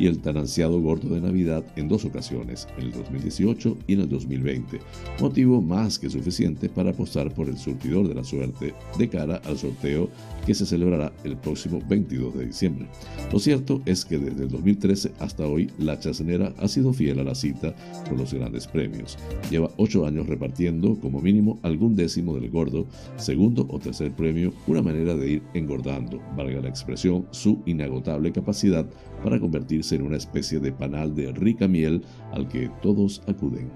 [0.00, 4.00] y el tan ansiado gordo de Navidad en dos ocasiones, en el 2018 y en
[4.00, 4.80] el 2020,
[5.20, 9.58] motivo más que suficiente para apostar por el surtidor de la suerte de cara al
[9.58, 10.08] sorteo
[10.46, 12.86] que se celebrará el próximo 22 de diciembre.
[13.30, 17.24] Lo cierto es que desde el 2013 hasta hoy la chacenera ha sido fiel a
[17.24, 17.74] la cita
[18.08, 19.18] con los grandes premios.
[19.50, 22.86] Lleva ocho años repartiendo como mínimo algún décimo del gordo,
[23.16, 28.86] segundo o tercer premio, una manera de ir engordando, valga la expresión, su inagotable capacidad
[29.22, 32.02] para convertirse en una especie de panal de rica miel
[32.32, 33.70] al que todos acuden.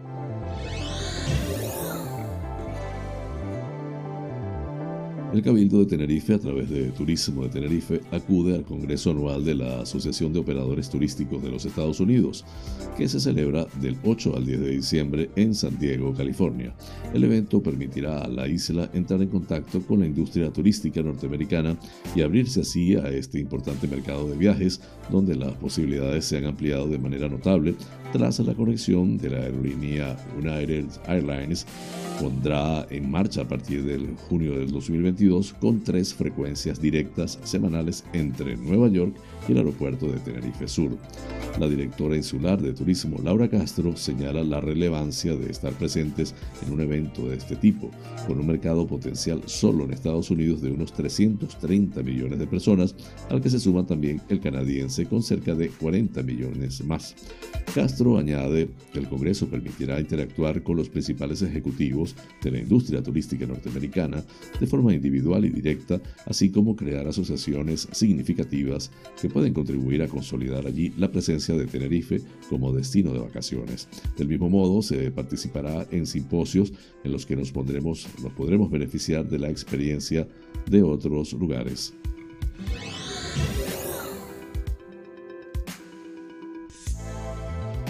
[5.35, 9.57] El Cabildo de Tenerife, a través de Turismo de Tenerife, acude al Congreso Anual de
[9.57, 12.45] la Asociación de Operadores Turísticos de los Estados Unidos,
[12.97, 16.73] que se celebra del 8 al 10 de diciembre en San Diego, California.
[17.13, 21.77] El evento permitirá a la isla entrar en contacto con la industria turística norteamericana
[22.15, 26.87] y abrirse así a este importante mercado de viajes, donde las posibilidades se han ampliado
[26.87, 27.75] de manera notable
[28.15, 31.67] tras la conexión de la aerolínea United Airlines
[32.21, 38.57] pondrá en marcha a partir del junio del 2022 con tres frecuencias directas semanales entre
[38.57, 40.97] Nueva York y el aeropuerto de Tenerife Sur.
[41.59, 46.35] La directora insular de turismo Laura Castro señala la relevancia de estar presentes
[46.67, 47.91] en un evento de este tipo,
[48.27, 52.97] con un mercado potencial solo en Estados Unidos de unos 330 millones de personas,
[53.31, 57.15] al que se suma también el canadiense con cerca de 40 millones más.
[57.75, 63.47] Castro añade que el Congreso permitirá interactuar con los principales ejecutivos de la industria turística
[63.47, 64.23] norteamericana
[64.61, 68.91] de forma individual y directa, así como crear asociaciones significativas
[69.21, 73.89] que pueden contribuir a consolidar allí la presencia de Tenerife como destino de vacaciones.
[74.17, 76.73] Del mismo modo, se participará en simposios
[77.03, 80.29] en los que nos, pondremos, nos podremos beneficiar de la experiencia
[80.71, 81.93] de otros lugares.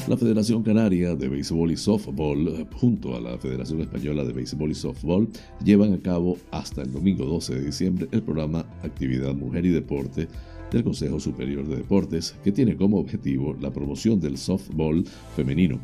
[0.09, 4.75] La Federación Canaria de Béisbol y Softball, junto a la Federación Española de Béisbol y
[4.75, 5.29] Softball,
[5.63, 10.29] llevan a cabo hasta el domingo 12 de diciembre el programa Actividad Mujer y Deporte
[10.75, 15.05] del Consejo Superior de Deportes, que tiene como objetivo la promoción del softball
[15.37, 15.81] femenino.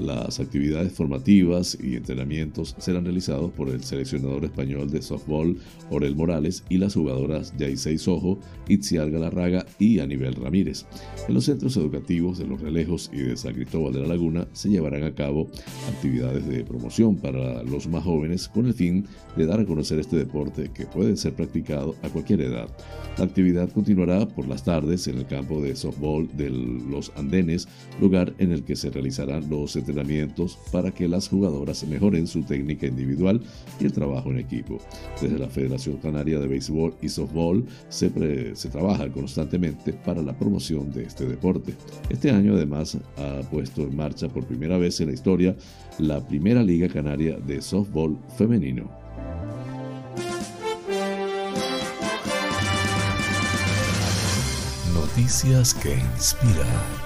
[0.00, 5.56] Las actividades formativas y entrenamientos serán realizados por el seleccionador español de softball,
[5.90, 8.38] Orel Morales, y las jugadoras Yaisei Sojo,
[8.68, 10.84] Itziar Galarraga y Anibel Ramírez.
[11.28, 14.68] En los centros educativos de Los Relejos y de San Cristóbal de la Laguna se
[14.68, 15.48] llevarán a cabo
[15.88, 20.16] actividades de promoción para los más jóvenes con el fin de dar a conocer este
[20.16, 22.68] deporte que puede ser practicado a cualquier edad.
[23.16, 27.68] La actividad continuará por las tardes en el campo de softball de los Andenes,
[28.00, 32.86] lugar en el que se realizarán los entrenamientos para que las jugadoras mejoren su técnica
[32.86, 33.40] individual
[33.78, 34.78] y el trabajo en equipo.
[35.20, 40.90] Desde la Federación Canaria de Béisbol y Softball se, se trabaja constantemente para la promoción
[40.92, 41.74] de este deporte.
[42.08, 45.54] Este año además ha puesto en marcha por primera vez en la historia
[45.98, 48.90] la primera Liga Canaria de Softball femenino.
[54.92, 57.03] Noticias que inspiran.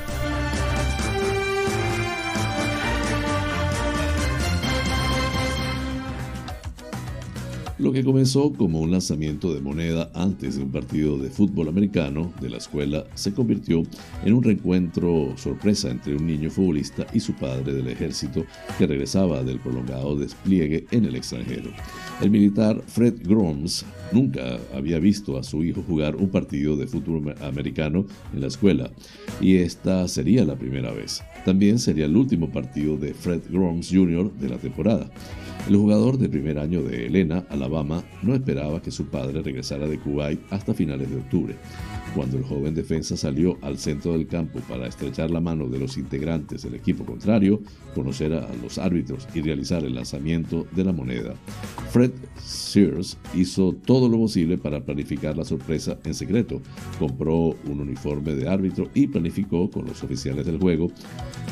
[7.78, 12.32] Lo que comenzó como un lanzamiento de moneda antes de un partido de fútbol americano
[12.40, 13.84] de la escuela se convirtió
[14.24, 18.44] en un reencuentro sorpresa entre un niño futbolista y su padre del ejército
[18.78, 21.70] que regresaba del prolongado despliegue en el extranjero.
[22.20, 27.32] El militar Fred Groms nunca había visto a su hijo jugar un partido de fútbol
[27.40, 28.90] americano en la escuela
[29.40, 31.22] y esta sería la primera vez.
[31.48, 34.30] También sería el último partido de Fred Groms Jr.
[34.32, 35.08] de la temporada.
[35.66, 39.98] El jugador de primer año de Helena, Alabama, no esperaba que su padre regresara de
[39.98, 41.56] Kuwait hasta finales de octubre.
[42.18, 45.96] Cuando el joven defensa salió al centro del campo para estrechar la mano de los
[45.96, 47.60] integrantes del equipo contrario,
[47.94, 51.34] conocer a los árbitros y realizar el lanzamiento de la moneda,
[51.92, 52.10] Fred
[52.42, 56.60] Sears hizo todo lo posible para planificar la sorpresa en secreto.
[56.98, 60.88] Compró un uniforme de árbitro y planificó con los oficiales del juego.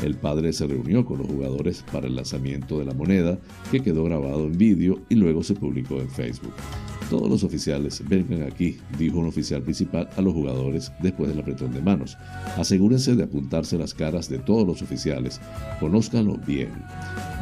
[0.02, 3.38] El padre se reunió con los jugadores para el lanzamiento de la moneda,
[3.70, 6.54] que quedó grabado en vídeo y luego se publicó en Facebook.
[7.10, 11.72] Todos los oficiales vengan aquí, dijo un oficial principal a los jugadores después del apretón
[11.72, 12.18] de manos.
[12.56, 15.40] Asegúrense de apuntarse las caras de todos los oficiales,
[15.78, 16.70] conózcanlo bien.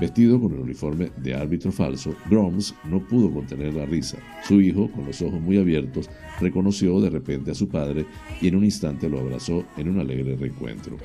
[0.00, 4.18] Vestido con el uniforme de árbitro falso, Groms no pudo contener la risa.
[4.46, 6.10] Su hijo, con los ojos muy abiertos,
[6.40, 8.04] reconoció de repente a su padre
[8.42, 10.98] y en un instante lo abrazó en un alegre reencuentro.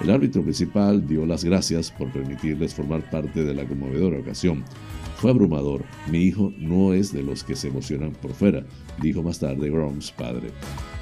[0.00, 4.64] El árbitro principal dio las gracias por permitirles formar parte de la conmovedora ocasión.
[5.16, 5.82] Fue abrumador.
[6.10, 8.66] Mi hijo no es de los que se emocionan por fuera,
[9.00, 10.50] dijo más tarde Groms padre.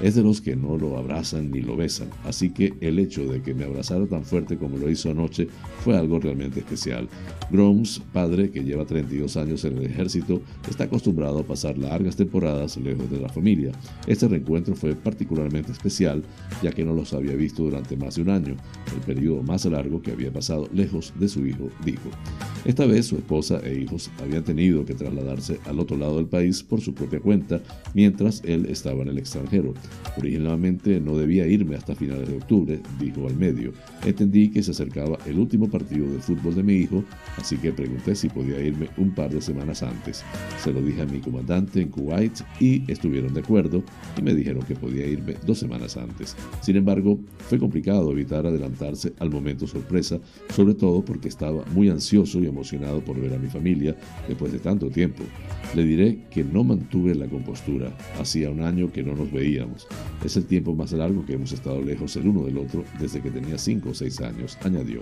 [0.01, 3.41] Es de los que no lo abrazan ni lo besan, así que el hecho de
[3.41, 5.47] que me abrazara tan fuerte como lo hizo anoche
[5.83, 7.09] fue algo realmente especial.
[7.51, 12.77] Groms, padre que lleva 32 años en el ejército, está acostumbrado a pasar largas temporadas
[12.77, 13.73] lejos de la familia.
[14.07, 16.23] Este reencuentro fue particularmente especial,
[16.63, 18.55] ya que no los había visto durante más de un año,
[18.93, 22.09] el periodo más largo que había pasado lejos de su hijo, dijo.
[22.63, 26.63] Esta vez su esposa e hijos habían tenido que trasladarse al otro lado del país
[26.63, 27.61] por su propia cuenta,
[27.93, 29.73] mientras él estaba en el extranjero.
[30.17, 33.73] Originalmente no debía irme hasta finales de octubre, dijo al medio.
[34.05, 37.03] Entendí que se acercaba el último partido de fútbol de mi hijo,
[37.37, 40.23] así que pregunté si podía irme un par de semanas antes.
[40.61, 43.83] Se lo dije a mi comandante en Kuwait y estuvieron de acuerdo
[44.17, 46.35] y me dijeron que podía irme dos semanas antes.
[46.61, 50.19] Sin embargo, fue complicado evitar adelantarse al momento sorpresa,
[50.53, 53.94] sobre todo porque estaba muy ansioso y emocionado por ver a mi familia
[54.27, 55.23] después de tanto tiempo.
[55.73, 57.91] Le diré que no mantuve la compostura.
[58.19, 59.87] Hacía un año que no nos veíamos.
[60.23, 63.31] Es el tiempo más largo que hemos estado lejos el uno del otro desde que
[63.31, 65.01] tenía 5 o 6 años, añadió.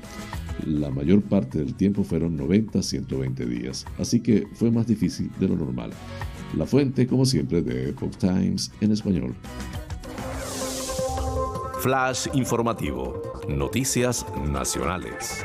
[0.66, 5.56] La mayor parte del tiempo fueron 90-120 días, así que fue más difícil de lo
[5.56, 5.92] normal.
[6.58, 9.36] La fuente, como siempre, de Epoch Times en español.
[11.84, 13.22] Flash informativo.
[13.50, 15.44] Noticias nacionales.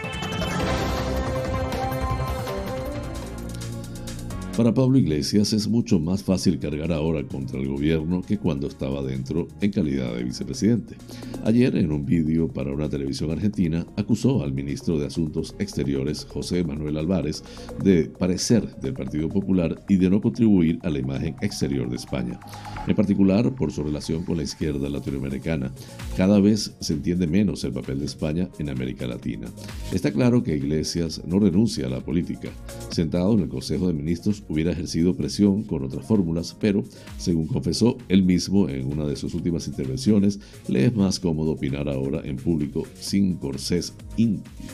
[4.59, 9.05] Para Pablo Iglesias es mucho más fácil cargar ahora contra el gobierno que cuando estaba
[9.05, 10.97] dentro en calidad de vicepresidente.
[11.45, 16.65] Ayer, en un vídeo para una televisión argentina, acusó al ministro de Asuntos Exteriores, José
[16.65, 17.43] Manuel Álvarez,
[17.83, 22.39] de parecer del Partido Popular y de no contribuir a la imagen exterior de España,
[22.87, 25.73] en particular por su relación con la izquierda latinoamericana.
[26.17, 29.49] Cada vez se entiende menos el papel de España en América Latina.
[29.93, 32.51] Está claro que Iglesias no renuncia a la política.
[32.91, 36.85] Sentado en el Consejo de Ministros, hubiera ejercido presión con otras fórmulas, pero,
[37.17, 41.91] según confesó él mismo en una de sus últimas intervenciones, le es más cómodo opinar
[41.91, 43.93] ahora en público sin corsés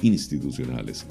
[0.02, 1.04] institucionales.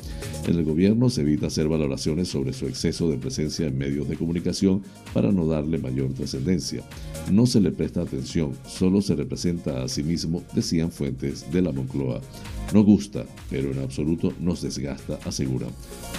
[0.48, 4.16] En el gobierno se evita hacer valoraciones sobre su exceso de presencia en medios de
[4.16, 4.84] comunicación
[5.14, 6.82] para no darle mayor trascendencia.
[7.30, 11.74] No se le presta atención, solo se representa a sí mismo, decían fuentes de la
[11.74, 12.22] Moncloa.
[12.74, 15.68] No gusta, pero en absoluto nos desgasta, asegura.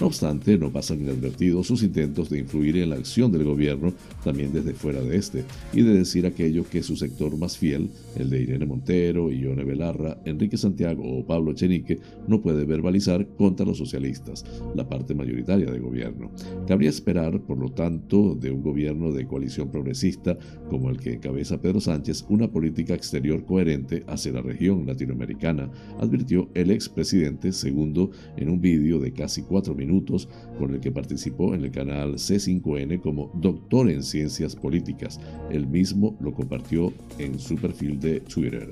[0.00, 4.52] No obstante, no pasan inadvertidos sus intentos de influir en la acción del gobierno, también
[4.52, 8.42] desde fuera de este, y de decir aquello que su sector más fiel, el de
[8.42, 14.44] Irene Montero, Ione Belarra, Enrique Santiago o Pablo Chenique, no puede verbalizar contra los socialistas,
[14.74, 16.30] la parte mayoritaria del gobierno.
[16.66, 20.36] Cabría esperar, por lo tanto, de un gobierno de coalición progresista
[20.68, 26.48] como el que encabeza Pedro Sánchez, una política exterior coherente hacia la región latinoamericana, advirtió
[26.54, 31.64] el expresidente segundo en un vídeo de casi cuatro minutos con el que participó en
[31.64, 35.20] el canal C5N como doctor en ciencias políticas.
[35.50, 38.68] Él mismo lo compartió en su perfil de Twitter.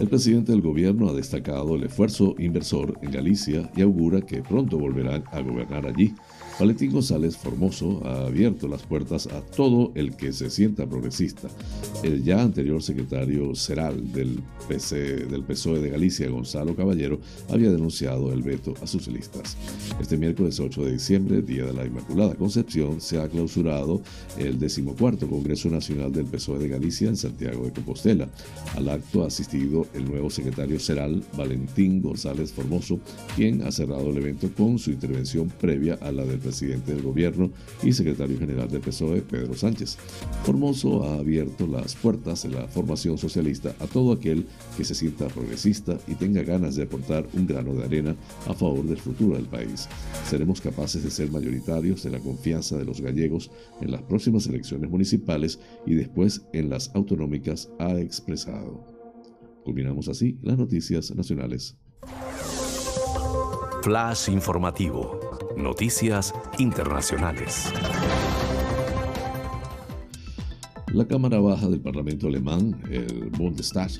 [0.00, 4.76] El presidente del gobierno ha destacado el esfuerzo inversor en Galicia y augura que pronto
[4.76, 6.14] volverán a gobernar allí.
[6.58, 11.48] Valentín González Formoso ha abierto las puertas a todo el que se sienta progresista.
[12.04, 18.32] El ya anterior secretario Ceral del, PC, del PSOE de Galicia, Gonzalo Caballero, había denunciado
[18.32, 19.56] el veto a sus listas.
[20.00, 24.00] Este miércoles 8 de diciembre, Día de la Inmaculada Concepción, se ha clausurado
[24.38, 28.28] el decimocuarto Congreso Nacional del PSOE de Galicia en Santiago de Compostela.
[28.76, 33.00] Al acto ha asistido el nuevo secretario Ceral, Valentín González Formoso,
[33.34, 37.50] quien ha cerrado el evento con su intervención previa a la del presidente del gobierno
[37.82, 39.96] y secretario general del PSOE, Pedro Sánchez.
[40.44, 45.26] Formoso ha abierto las puertas de la formación socialista a todo aquel que se sienta
[45.28, 48.16] progresista y tenga ganas de aportar un grano de arena
[48.46, 49.88] a favor del futuro del país.
[50.28, 54.90] Seremos capaces de ser mayoritarios de la confianza de los gallegos en las próximas elecciones
[54.90, 58.84] municipales y después en las autonómicas, ha expresado.
[59.64, 61.76] Culminamos así las noticias nacionales.
[63.82, 65.23] Flash informativo.
[65.56, 67.72] Noticias internacionales.
[70.92, 73.90] La Cámara Baja del Parlamento alemán, el Bundestag,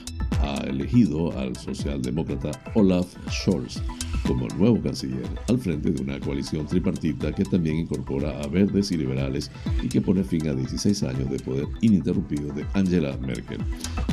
[0.41, 3.83] ha elegido al socialdemócrata Olaf Scholz
[4.27, 8.97] como nuevo canciller al frente de una coalición tripartita que también incorpora a verdes y
[8.97, 9.51] liberales
[9.83, 13.61] y que pone fin a 16 años de poder ininterrumpido de Angela Merkel.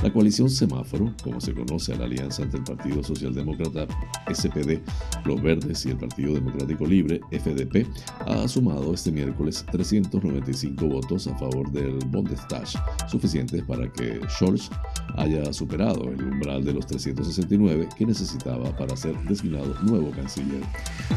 [0.03, 3.88] La coalición Semáforo, como se conoce a la alianza entre el Partido Socialdemócrata
[4.34, 4.80] SPD,
[5.26, 7.88] los Verdes y el Partido Democrático Libre FDP,
[8.26, 12.68] ha sumado este miércoles 395 votos a favor del Bundestag,
[13.09, 14.70] suficientes para que Scholz
[15.18, 20.63] haya superado el umbral de los 369 que necesitaba para ser designado nuevo canciller.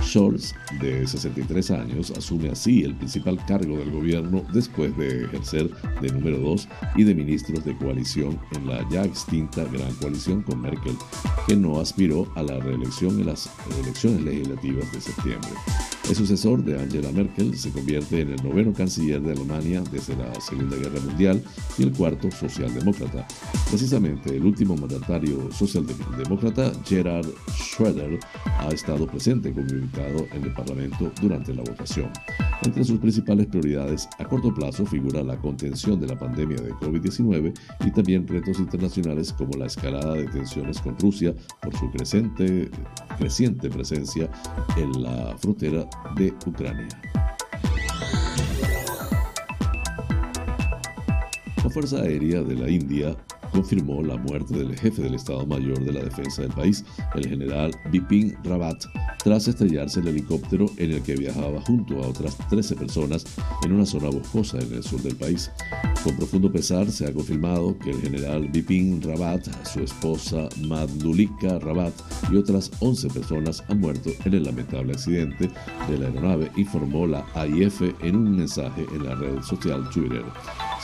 [0.03, 5.71] Scholz, de 63 años, asume así el principal cargo del gobierno después de ejercer
[6.03, 10.61] de número 2 y de ministros de coalición en la ya extinta Gran Coalición con
[10.61, 10.97] Merkel,
[11.47, 13.51] que no aspiró a la reelección en las
[13.83, 15.51] elecciones legislativas de septiembre.
[16.09, 20.39] El sucesor de Angela Merkel se convierte en el noveno canciller de Alemania desde la
[20.39, 21.43] Segunda Guerra Mundial
[21.79, 23.27] y el cuarto socialdemócrata.
[23.71, 28.21] Precisamente el último mandatario socialdemócrata, Gerhard Schröder,
[28.59, 32.11] ha estado presente como invitado en el Parlamento durante la votación.
[32.63, 37.53] Entre sus principales prioridades a corto plazo figura la contención de la pandemia de COVID-19
[37.87, 42.71] y también retos internacionales como la escalada de tensiones con Rusia por su creciente,
[43.19, 44.31] creciente presencia
[44.77, 46.89] en la frontera de Ucrania.
[51.63, 53.17] La Fuerza Aérea de la India
[53.55, 56.85] confirmó la muerte del jefe del Estado Mayor de la Defensa del país,
[57.15, 58.85] el general Bipin Rawat,
[59.23, 63.25] tras estrellarse el helicóptero en el que viajaba junto a otras 13 personas
[63.65, 65.53] en una zona boscosa en el sur del país.
[66.03, 71.95] Con profundo pesar se ha confirmado que el general Bipin Rawat, su esposa Madhulika Rawat
[72.33, 75.49] y otras 11 personas han muerto en el lamentable accidente
[75.89, 80.25] de la aeronave, informó la AIF en un mensaje en la red social Twitter.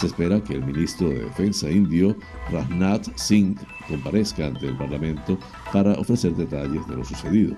[0.01, 2.17] Se espera que el ministro de Defensa indio,
[2.51, 5.39] Rajnath Singh, comparezca ante el Parlamento
[5.75, 7.55] para ofrecer detalles de lo sucedido.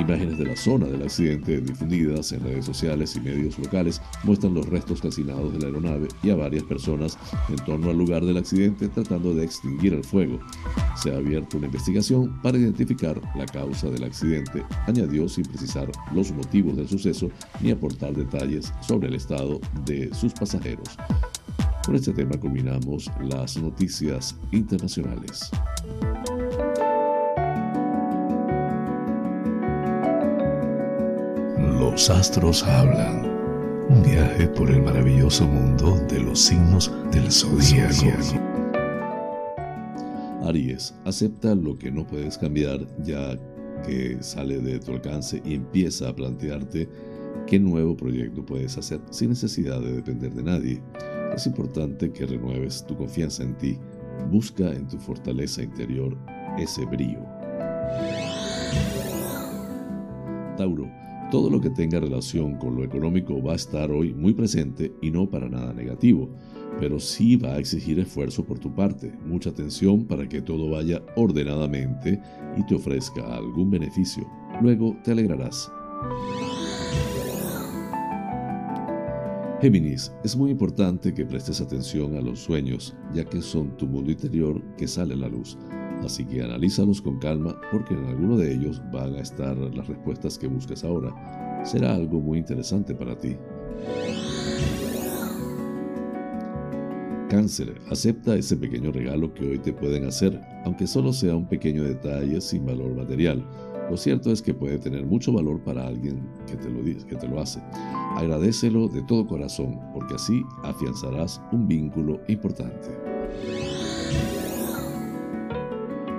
[0.00, 4.66] Imágenes de la zona del accidente difundidas en redes sociales y medios locales muestran los
[4.66, 7.18] restos calcinados de la aeronave y a varias personas
[7.50, 10.40] en torno al lugar del accidente tratando de extinguir el fuego.
[10.96, 16.32] Se ha abierto una investigación para identificar la causa del accidente, añadió sin precisar los
[16.32, 17.28] motivos del suceso
[17.60, 20.96] ni aportar detalles sobre el estado de sus pasajeros.
[21.84, 25.50] Con este tema culminamos las noticias internacionales.
[31.78, 33.30] Los astros hablan.
[33.90, 38.06] Un viaje por el maravilloso mundo de los signos del zodíaco.
[40.44, 43.38] Aries, acepta lo que no puedes cambiar ya
[43.86, 46.88] que sale de tu alcance y empieza a plantearte
[47.46, 50.82] qué nuevo proyecto puedes hacer sin necesidad de depender de nadie.
[51.34, 53.76] Es importante que renueves tu confianza en ti.
[54.30, 56.16] Busca en tu fortaleza interior
[56.58, 57.20] ese brillo.
[60.56, 60.88] Tauro,
[61.32, 65.10] todo lo que tenga relación con lo económico va a estar hoy muy presente y
[65.10, 66.30] no para nada negativo,
[66.78, 71.02] pero sí va a exigir esfuerzo por tu parte, mucha atención para que todo vaya
[71.16, 72.20] ordenadamente
[72.56, 74.24] y te ofrezca algún beneficio.
[74.62, 75.68] Luego te alegrarás.
[79.64, 84.10] Géminis, es muy importante que prestes atención a los sueños, ya que son tu mundo
[84.10, 85.56] interior que sale a la luz.
[86.04, 90.36] Así que analízalos con calma porque en alguno de ellos van a estar las respuestas
[90.36, 91.14] que buscas ahora.
[91.64, 93.38] Será algo muy interesante para ti.
[97.30, 101.84] Cáncer, acepta ese pequeño regalo que hoy te pueden hacer, aunque solo sea un pequeño
[101.84, 103.42] detalle sin valor material.
[103.90, 107.28] Lo cierto es que puede tener mucho valor para alguien que te lo, que te
[107.28, 107.60] lo hace.
[108.16, 112.88] Agradecelo de todo corazón, porque así afianzarás un vínculo importante.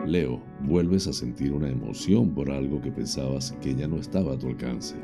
[0.06, 4.38] Leo, vuelves a sentir una emoción por algo que pensabas que ya no estaba a
[4.38, 4.96] tu alcance,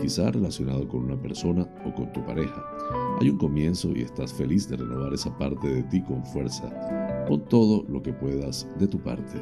[0.00, 2.62] quizá relacionado con una persona o con tu pareja.
[3.20, 6.68] Hay un comienzo y estás feliz de renovar esa parte de ti con fuerza.
[7.26, 9.40] Pon todo lo que puedas de tu parte.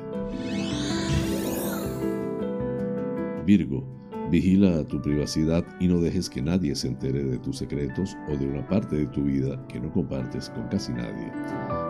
[3.51, 3.85] Virgo,
[4.31, 8.47] vigila tu privacidad y no dejes que nadie se entere de tus secretos o de
[8.47, 11.33] una parte de tu vida que no compartes con casi nadie.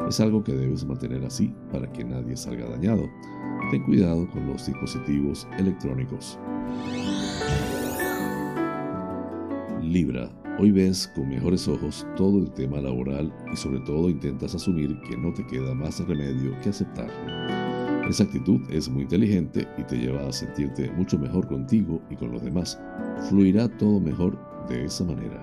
[0.08, 3.02] Es algo que debes mantener así para que nadie salga dañado.
[3.70, 6.38] Ten cuidado con los dispositivos electrónicos.
[9.82, 14.98] Libra, hoy ves con mejores ojos todo el tema laboral y sobre todo intentas asumir
[15.02, 17.59] que no te queda más remedio que aceptarlo.
[18.10, 22.32] Esa actitud es muy inteligente y te lleva a sentirte mucho mejor contigo y con
[22.32, 22.76] los demás.
[23.28, 24.36] Fluirá todo mejor
[24.68, 25.40] de esa manera.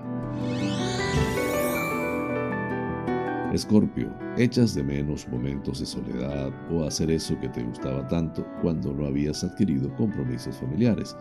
[3.54, 8.92] Escorpio, echas de menos momentos de soledad o hacer eso que te gustaba tanto cuando
[8.92, 11.16] no habías adquirido compromisos familiares,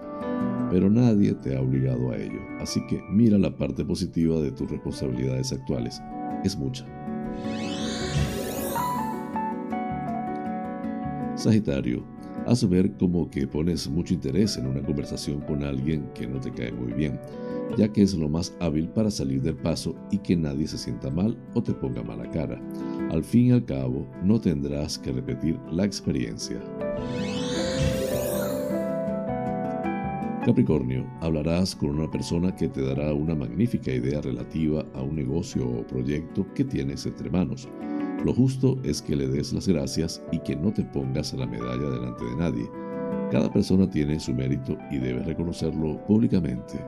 [0.70, 4.70] pero nadie te ha obligado a ello, así que mira la parte positiva de tus
[4.70, 6.02] responsabilidades actuales.
[6.44, 6.86] Es mucha.
[11.38, 12.04] Sagitario,
[12.48, 16.52] haz ver como que pones mucho interés en una conversación con alguien que no te
[16.52, 17.20] cae muy bien,
[17.78, 21.12] ya que es lo más hábil para salir del paso y que nadie se sienta
[21.12, 22.60] mal o te ponga mala cara.
[23.12, 26.60] Al fin y al cabo, no tendrás que repetir la experiencia.
[30.44, 35.68] Capricornio, hablarás con una persona que te dará una magnífica idea relativa a un negocio
[35.70, 37.70] o proyecto que tienes entre manos.
[38.26, 41.90] Lo justo es que le des las gracias y que no te pongas la medalla
[41.90, 42.70] delante de nadie.
[43.32, 46.84] Cada persona tiene su mérito y debes reconocerlo públicamente.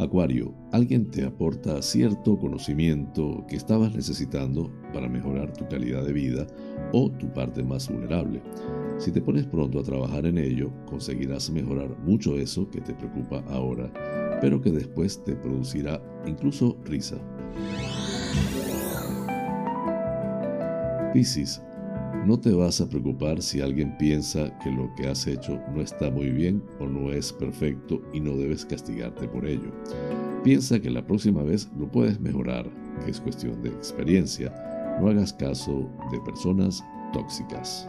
[0.00, 6.46] Acuario, alguien te aporta cierto conocimiento que estabas necesitando para mejorar tu calidad de vida
[6.92, 8.40] o tu parte más vulnerable.
[8.98, 13.44] Si te pones pronto a trabajar en ello, conseguirás mejorar mucho eso que te preocupa
[13.48, 13.92] ahora
[14.40, 17.16] pero que después te producirá incluso risa.
[21.12, 21.62] Piscis,
[22.26, 26.10] no te vas a preocupar si alguien piensa que lo que has hecho no está
[26.10, 29.72] muy bien o no es perfecto y no debes castigarte por ello.
[30.44, 32.68] Piensa que la próxima vez lo puedes mejorar,
[33.04, 34.52] que es cuestión de experiencia.
[35.00, 37.88] No hagas caso de personas tóxicas.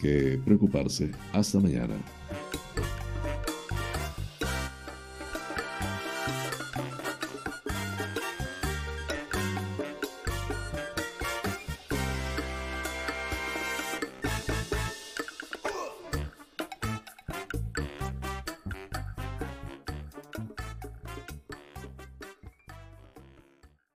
[0.00, 1.10] que preocuparse.
[1.32, 1.96] Hasta mañana.